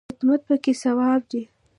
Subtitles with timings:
[0.11, 1.41] خدمت پکې ثواب دی